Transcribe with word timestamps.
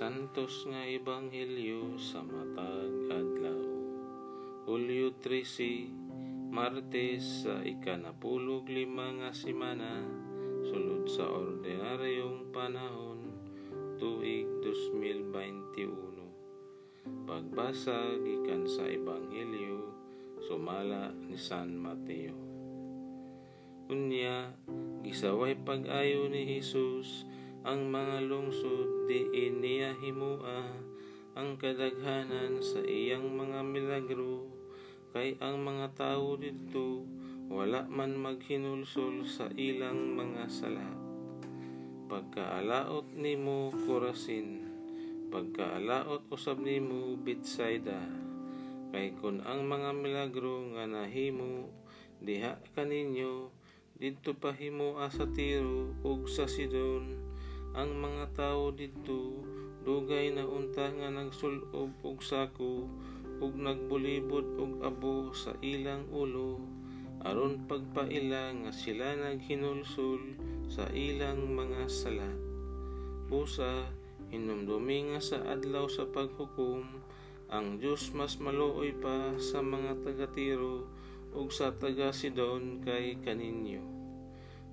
Santos 0.00 0.64
nga 0.64 0.80
Ebanghelyo 0.88 2.00
sa 2.00 2.24
matag 2.24 3.12
adlaw. 3.12 3.60
Hulyo 4.64 5.12
13, 5.20 6.48
Martes 6.48 7.44
sa 7.44 7.60
ikanapulog 7.60 8.64
lima 8.64 9.12
nga 9.20 9.28
simana, 9.28 10.00
sulod 10.64 11.04
sa 11.04 11.28
ordinaryong 11.28 12.48
panahon, 12.48 13.28
tuig 14.00 14.48
2021. 14.64 15.92
Pagbasa 17.28 18.16
gikan 18.24 18.64
sa 18.64 18.88
Ebanghelyo, 18.88 19.84
sumala 20.40 21.12
ni 21.12 21.36
San 21.36 21.76
Mateo. 21.76 22.40
Unya, 23.92 24.48
gisaway 25.04 25.60
pag-ayo 25.60 26.24
ni 26.32 26.56
Jesus 26.56 27.28
ang 27.66 27.90
mga 27.90 28.24
lungsod 28.26 29.10
di 29.10 29.28
iniya 29.50 29.96
himua 30.00 30.70
ang 31.36 31.56
kadaghanan 31.60 32.58
sa 32.60 32.82
iyang 32.82 33.36
mga 33.36 33.60
milagro. 33.62 34.48
Kay 35.10 35.38
ang 35.42 35.62
mga 35.66 35.94
tao 35.98 36.38
dito 36.38 37.04
wala 37.50 37.82
man 37.90 38.14
maghinulsol 38.14 39.26
sa 39.26 39.50
ilang 39.58 40.14
mga 40.14 40.46
sala 40.46 40.86
pagkaalaot 42.06 43.18
nimo 43.18 43.74
Corazin 43.86 44.70
pagkaalaot 45.34 46.30
usab 46.30 46.62
nimo 46.62 47.18
Bethsaida 47.18 48.06
kay 48.94 49.14
kun 49.18 49.42
ang 49.42 49.66
mga 49.66 49.94
milagro 49.98 50.62
nga 50.78 50.86
nahimo 50.86 51.74
diha 52.22 52.54
kaninyo 52.78 53.50
didto 53.98 54.34
pa 54.38 54.54
himoa 54.54 55.10
sa 55.10 55.26
Tiro 55.26 55.94
ug 56.06 56.30
sa 56.30 56.46
Sidon 56.46 57.29
ang 57.70 58.02
mga 58.02 58.34
tao 58.34 58.74
dito 58.74 59.46
dugay 59.86 60.34
na 60.34 60.42
unta 60.42 60.90
nga 60.90 61.08
nagsulob 61.08 61.94
og 62.02 62.18
sako 62.18 62.90
ug 63.40 63.52
nagbulibot 63.56 64.58
og 64.60 64.82
abo 64.84 65.32
sa 65.32 65.56
ilang 65.64 66.04
ulo. 66.12 66.60
Aron 67.20 67.68
pagpaila 67.68 68.52
nga 68.64 68.72
sila 68.72 69.16
naghinulsol 69.16 70.40
sa 70.72 70.88
ilang 70.96 71.52
mga 71.52 71.88
sala 71.88 72.30
busa 73.30 73.86
hinumdumi 74.34 75.14
nga 75.14 75.20
sa 75.22 75.38
adlaw 75.46 75.86
sa 75.86 76.02
paghukom. 76.10 76.82
Ang 77.50 77.78
Dios 77.78 78.10
mas 78.14 78.38
maluoy 78.42 78.94
pa 78.94 79.38
sa 79.38 79.62
mga 79.62 80.02
taga-Tiro 80.02 80.86
ug 81.34 81.48
sa 81.54 81.70
taga-Sidon 81.70 82.82
kay 82.82 83.18
kaninyo. 83.22 83.82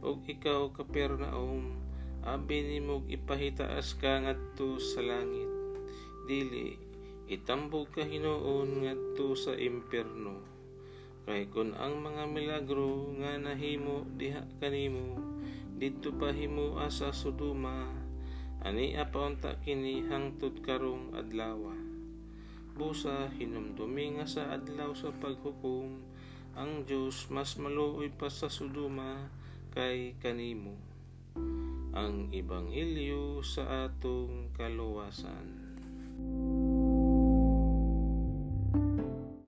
Ug 0.00 0.24
ikaw 0.24 0.72
Kapernaum 0.72 1.85
Abi 2.26 2.58
nimog 2.66 3.06
ipahitaas 3.06 3.94
ka 4.02 4.18
ngadto 4.18 4.82
sa 4.82 4.98
langit. 4.98 5.46
Dili, 6.26 6.74
itambog 7.30 7.94
ka 7.94 8.02
hinuon 8.02 8.82
ngadto 8.82 9.38
sa 9.38 9.54
impierno. 9.54 10.42
Kay 11.22 11.46
kun 11.54 11.78
ang 11.78 12.02
mga 12.02 12.26
milagro 12.26 13.14
nga 13.22 13.38
nahimo 13.38 14.02
diha 14.18 14.42
kanimo, 14.58 15.22
didto 15.78 16.18
pa 16.18 16.34
himo 16.34 16.74
sa 16.90 17.14
Sodoma, 17.14 17.94
ani 18.58 18.98
apaunta 18.98 19.62
kini 19.62 20.02
hangtod 20.10 20.66
karong 20.66 21.14
adlaw. 21.14 21.70
Busa 22.74 23.30
hinumdumi 23.38 24.18
nga 24.18 24.26
sa 24.26 24.50
adlaw 24.50 24.98
sa 24.98 25.14
paghukom, 25.14 26.02
ang 26.58 26.82
Dios 26.90 27.30
mas 27.30 27.54
maluoy 27.54 28.10
pa 28.10 28.26
sa 28.26 28.50
Sodoma 28.50 29.30
kay 29.70 30.18
kanimo 30.18 30.95
ang 31.96 32.28
Ebanghelyo 32.28 33.40
sa 33.40 33.88
atong 33.88 34.52
kaluwasan. 34.52 35.48